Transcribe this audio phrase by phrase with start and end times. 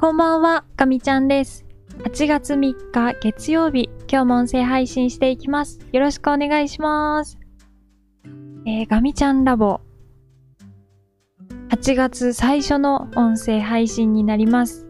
[0.00, 1.66] こんばんは、ガミちゃんです。
[2.04, 5.78] 8月3日月曜日、今日も音声配信していきます。
[5.92, 7.38] よろしくお願いします。
[8.64, 9.82] えー、ガミちゃんラボ。
[11.68, 14.86] 8月最初の音声配信になります。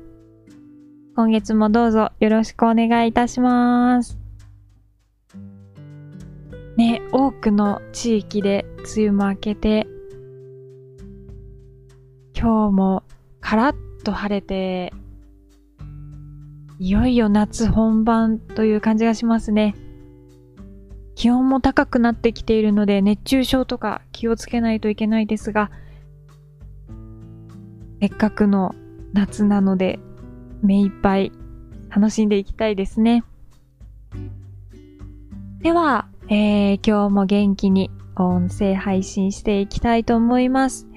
[1.16, 4.16] 今月もどうぞよろしくお願いいたします。
[6.76, 8.64] ね、多くの地域で
[8.96, 9.88] 梅雨も明けて、
[12.32, 13.02] 今日も
[13.40, 14.92] カラッと晴れて、
[16.82, 19.74] いよいよ夏本番という感じがしますね。
[21.14, 25.70] 気温も高くなってきているので熱中症とか気をつけないといけないですが、
[28.00, 28.74] せっかくの
[29.12, 29.98] 夏なので
[30.62, 31.32] 目いっぱい
[31.90, 33.24] 楽しんでいきたいですね。
[35.60, 40.88] では、えー、今日も元気に音声配信していきたいと思います。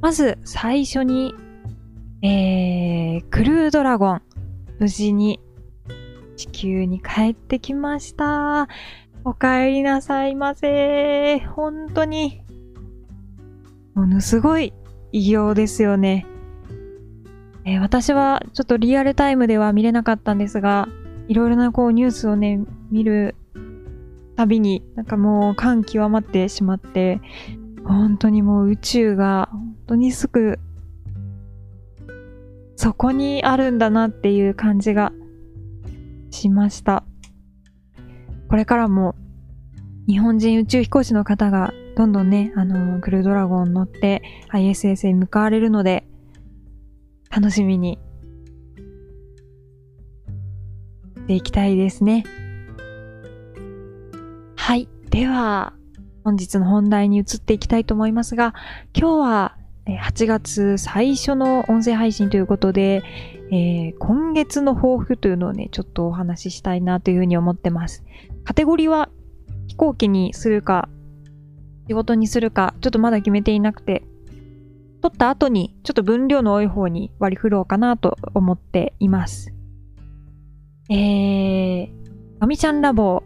[0.00, 1.34] まず最初に、
[2.22, 4.22] えー、クルードラゴン、
[4.78, 5.40] 無事に
[6.36, 8.68] 地球に帰ってきました。
[9.24, 11.40] お帰りなさいませ。
[11.40, 12.42] 本当に、
[13.94, 14.72] ものすごい
[15.12, 16.26] 異様ですよね。
[17.64, 20.88] えー私はちょっとリアルタイムでは見れなかったんですが、
[21.26, 23.34] いろいろなこうニュースをね、見る
[24.36, 27.20] たびに、なんかもう感極まってしまって、
[27.84, 30.58] 本当にもう宇宙が本当にすぐ
[32.76, 35.12] そこにあるんだなっていう感じが
[36.30, 37.04] しました。
[38.48, 39.16] これからも
[40.06, 46.06] 日本人宇宙飛行士の方がどんどんね、あの、クルードラゴン乗って ISS へ向かわれるので、
[47.30, 47.98] 楽しみに
[51.16, 52.24] していきたいですね。
[54.54, 54.88] はい。
[55.10, 55.72] では、
[56.22, 58.54] 本日の本題に移っていきたいと思いますが、
[58.94, 63.02] 今日は8月最初の音声配信ということで、
[63.52, 68.04] えー今月の抱負というのをね、ちょっとお話ししたいなというふうに思ってます。
[68.44, 69.08] カテゴリーは
[69.68, 70.88] 飛行機にするか、
[71.88, 74.02] 仕事にするか、ちょっとまだ決めていなくて、
[75.00, 79.54] 撮った後にちょっと分量の多い方に割り振ろうかなと思っています。
[80.90, 81.88] えー、
[82.40, 83.22] ガミちゃんラボ、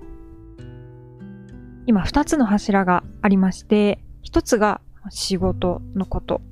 [1.86, 6.42] 今2つの柱がありまして、1つが仕事のこと。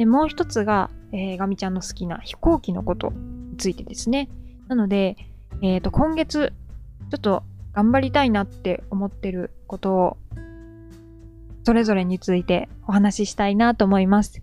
[0.00, 4.30] で、もう1つが、えーガミちゃんの好きな飛行機のことについてですね。
[4.66, 5.18] なので、
[5.60, 6.54] えっ、と、今月、
[7.10, 7.42] ちょっと
[7.74, 10.16] 頑張りたいなって思ってることを、
[11.64, 14.42] それぞれについてお話ししたいなと思います。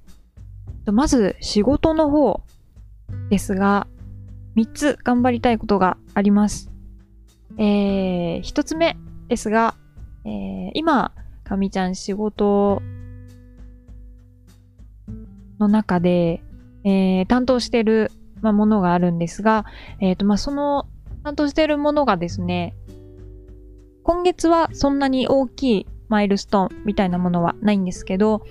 [0.86, 2.44] まず、仕事の方
[3.32, 3.88] ですが、
[4.58, 6.70] 3つ頑張りたいことがあります。
[7.58, 8.96] えー、1つ目
[9.28, 9.74] ですが、
[10.24, 11.14] えー今、
[11.44, 12.84] かみちゃん仕事
[15.60, 16.42] の中で、
[16.84, 19.66] えー担当してる、ま、ものがあるんですが、
[20.00, 20.88] えっ、と、まあ、その
[21.24, 22.76] 担当してるものがですね、
[24.04, 28.44] 今月はそんなに大きいマイルストーンみたいなものはないんですけど、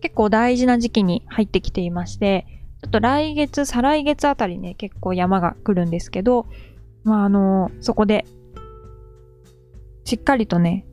[0.00, 2.46] 結構大事な時期に入ってきていまして、
[2.82, 6.46] ちょっと来月、再来月あたりね、結構山が来るんですけど、
[7.02, 8.24] まあ、あの、そこで、
[10.04, 10.86] しっかりとね、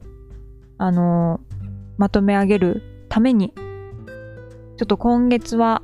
[0.78, 1.42] あの、
[1.98, 3.54] まとめ上げるために、
[4.82, 5.84] ちょっと今月は、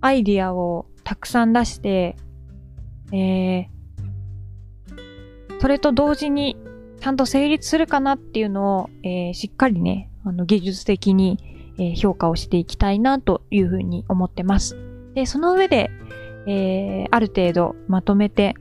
[0.00, 2.16] アイディアをたくさん出して、
[3.12, 3.68] えー、
[5.60, 6.56] それと同時に、
[6.98, 11.38] ちゃんと成立するかなっていうのを、えーしっかりね、あの、技術的に、
[11.78, 14.74] えー評価をしていきたいなというふうに思ってます。
[15.12, 15.90] で、その上で、
[16.46, 18.54] えーある程度まとめて、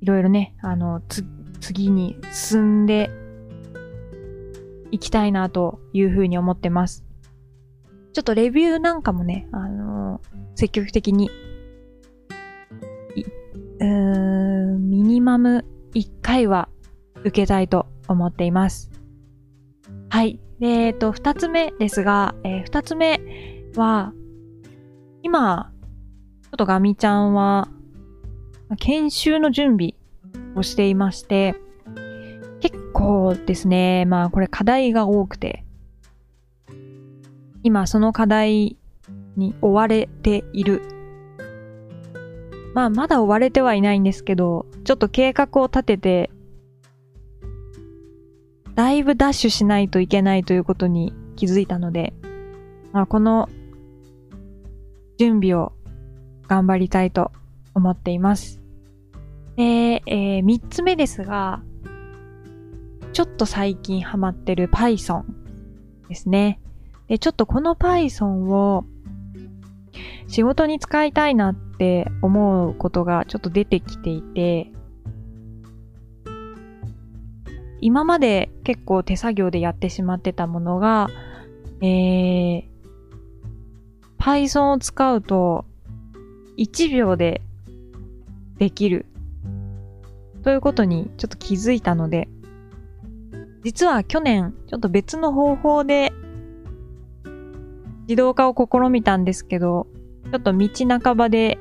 [0.00, 1.24] いろいろね、あの、つ、
[1.60, 3.10] 次に進んで
[4.94, 7.04] いきたいなというふうに思ってます。
[8.12, 10.20] ちょっとレビューなんかもね、あの
[10.54, 11.30] 積極的に、
[13.80, 16.68] うーん、ミニマム1回は
[17.24, 18.92] 受けたいと思っています。
[20.10, 20.38] はい。
[20.60, 23.20] で、えっと、2つ目ですが、え2つ目
[23.74, 24.12] は、
[25.24, 25.72] 今、
[26.44, 27.68] ちょっとガミちゃんは、
[28.78, 29.94] 研修の準備
[30.54, 31.56] をしていまして、
[33.04, 35.62] 結構ですね、まあこれ課題が多くて、
[37.62, 38.78] 今その課題
[39.36, 40.80] に追われている。
[42.72, 46.30] まあまだ追われてはいないんですけど、ちょっと計画を立てて、
[48.74, 52.14] だいぶダッシュしないといけないということに気づいたので、
[52.92, 53.50] まあ、この
[55.18, 55.72] 準備を
[56.48, 57.32] 頑張りたいと
[57.74, 58.62] 思っています。
[59.56, 61.62] で、えー、三つ目ですが、
[63.14, 65.22] ちょっと最近ハマってる Python
[66.08, 66.60] ですね。
[67.06, 68.84] で、ちょっとこの Python を
[70.26, 74.72] 仕事に使いたいなって思うことがちょっと出てきていて、
[77.80, 81.08] 今まで結構手作業でやってしまってたものが、
[81.80, 82.64] えー、
[84.18, 85.66] Python を使うと
[86.58, 87.42] 1秒で
[88.58, 89.06] できる
[90.42, 92.28] ということにちょっと気づいたので、
[93.64, 96.12] 実は去年ちょっと別の方法で
[98.02, 99.86] 自動化を試みたんですけど、
[100.30, 100.68] ちょっと道
[101.00, 101.58] 半ばで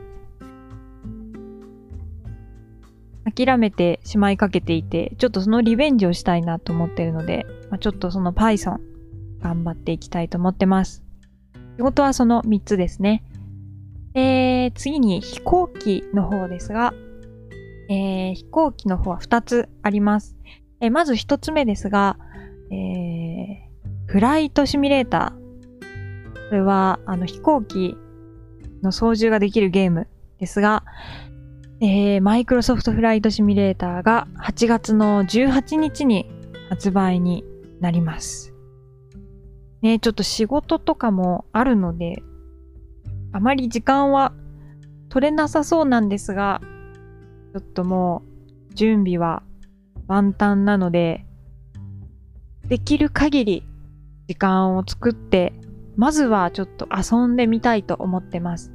[3.33, 8.79] 諦めてしまいかけていて、ちょっとそのリベンジをしたいなと思ってるので、まあ、ちょっとその Python
[9.41, 11.03] 頑張っていきたいと思ってます。
[11.77, 13.23] 仕事はその3つですね。
[14.13, 16.93] えー、次に飛行機の方ですが、
[17.89, 20.37] えー、飛行機の方は2つあります。
[20.83, 22.17] え、まず1つ目ですが、
[22.69, 23.57] えー、
[24.05, 26.49] フライトシミュレーター。
[26.49, 27.95] これは、あの、飛行機
[28.81, 30.09] の操縦ができるゲーム
[30.39, 30.83] ですが、
[31.79, 36.29] えー、マイクロソフトフライトシミュレーターが8月の18日に
[36.67, 37.45] 発売に
[37.79, 38.53] なります。
[39.81, 42.21] ね、ちょっと仕事とかもあるので、
[43.31, 44.33] あまり時間は
[45.07, 46.59] 取れなさそうなんですが、
[47.53, 48.23] ちょっとも
[48.71, 49.43] う準備は
[50.07, 51.25] 万端なので、
[52.67, 53.63] できる限り
[54.27, 55.53] 時間を作って、
[55.95, 58.71] まずはちょっと遊んでみたいと思ってます。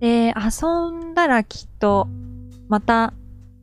[0.00, 2.08] で、遊んだらきっと、
[2.68, 3.12] また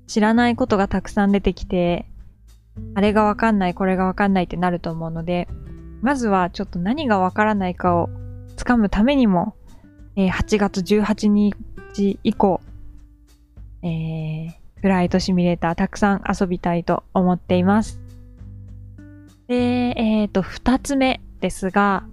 [0.06, 2.08] 知らないことがたくさん出てきて、
[2.94, 5.48] あれがわかんない、これがわかんないってなると思うので、
[6.02, 8.10] まずはちょっと何がわからないかを
[8.56, 9.56] つかむためにも、
[10.16, 12.62] え、8月18日以降、
[13.82, 14.52] えー、
[14.82, 18.00] フライトシミュレーターたくさん遊びたいと思っています。
[19.48, 22.06] で、えっ、ー、と、二つ目ですが、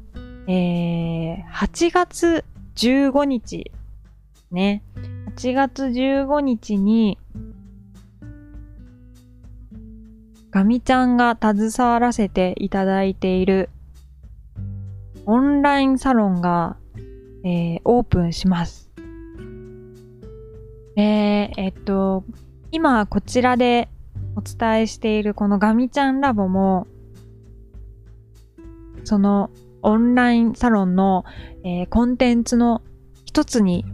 [0.46, 2.44] えー、8月
[2.76, 3.72] 15日
[4.50, 4.82] ね。
[5.36, 7.18] 8月15日に、
[10.50, 13.70] ガミちゃんが携わらせていただいている
[15.26, 16.76] オンラインサロンが、
[17.44, 18.90] えー、オープンします。
[20.96, 22.24] えー、えっと、
[22.74, 23.88] 今こちらで
[24.34, 26.88] お伝えしているこのガミちゃんラボも、
[29.04, 29.48] その
[29.82, 31.24] オンラインサロンの、
[31.62, 32.82] えー、コンテンツの
[33.26, 33.84] 一つに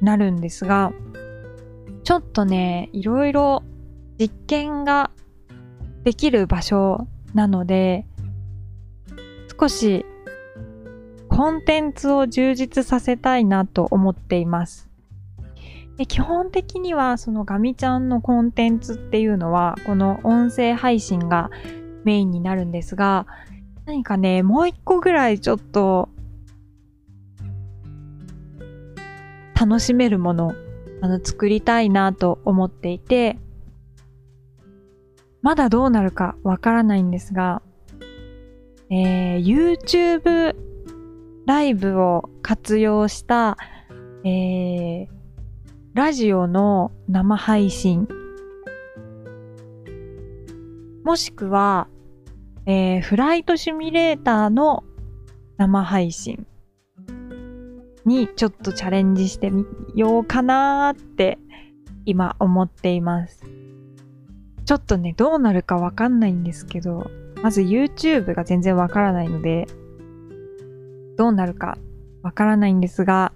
[0.00, 0.92] なるんですが、
[2.04, 3.64] ちょっとね、いろいろ
[4.20, 5.10] 実験が
[6.04, 8.06] できる場所なので、
[9.60, 10.06] 少し
[11.28, 14.87] コンテンツを充実させたいなと思っています。
[15.98, 21.50] で基本的にはそのガミちゃんのコンテンツっていうのはこの音声配信が
[22.04, 23.26] メインになるんですが
[23.84, 26.08] 何かねもう一個ぐらいちょっと
[29.60, 30.54] 楽しめるもの
[31.02, 33.36] あの作りたいなと思っていて
[35.42, 37.60] まだどうなるかわからないんですが、
[38.90, 40.54] えー、YouTube
[41.46, 43.56] ライブを活用した、
[44.22, 45.17] えー、
[45.98, 48.06] ラジオの生配信
[51.02, 51.88] もしくは、
[52.66, 54.84] えー、フライトシミュレーターの
[55.56, 56.46] 生配信
[58.06, 61.36] にちょっとチャレンジしてみようかなーって
[62.04, 63.42] 今思っています。
[64.66, 67.10] ちょっとね、どうなるかわかんないんですけど、
[67.42, 69.66] まず YouTube が全然わからないので、
[71.16, 71.76] どうなるか
[72.22, 73.32] わからないんですが、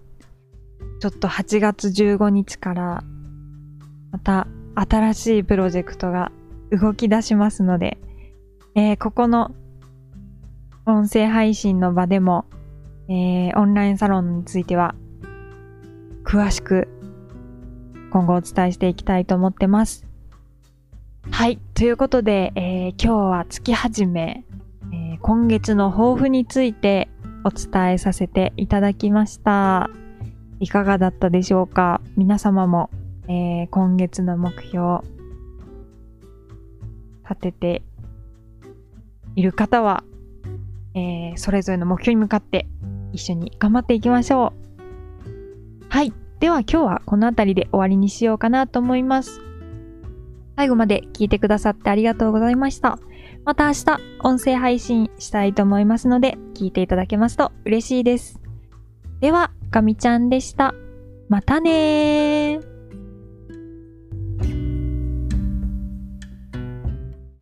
[1.02, 3.04] ちょっと8月15日から
[4.12, 6.32] また新しいプロジェクトが
[6.70, 7.98] 動き出しますので、
[8.74, 9.54] えー、ここの
[10.86, 12.46] 音声配信の場でも
[13.08, 14.94] えー、オンラインサロンについては
[16.24, 16.88] 詳しく
[18.10, 20.06] 今後お伝えしていきたいと思ってます。
[21.30, 21.58] はい。
[21.74, 24.44] ということで、えー、今日は月始め、
[24.92, 27.08] えー、今月の抱負について
[27.44, 29.90] お伝えさせていただきました。
[30.62, 32.00] いかがだったでしょうか？
[32.16, 32.88] 皆様も、
[33.26, 35.00] えー、今月の目標
[37.28, 37.82] 立てて
[39.34, 40.04] いる方は、
[40.94, 42.68] えー、それぞれの目標に向かって
[43.12, 44.52] 一緒に頑張っていきましょ
[45.10, 45.88] う。
[45.88, 46.12] はい。
[46.38, 49.40] では今日はこの辺りで終わりにしようかなと思います。
[50.54, 53.00] 最後まで聞いてくださってありがとうございました。
[53.44, 58.41] また明日音声配信したいと思いますので聞いていただけますと嬉しいです。
[59.22, 60.74] では、かみちゃんでした。
[61.28, 62.71] またねー。